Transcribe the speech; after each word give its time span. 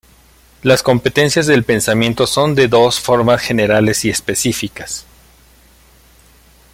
Las 0.63 0.81
competencias 0.81 1.45
del 1.45 1.63
pensamiento 1.63 2.25
son 2.25 2.55
de 2.55 2.67
dos 2.67 2.99
formas 2.99 3.39
generales 3.39 4.03
y 4.03 4.09
específicas. 4.09 5.05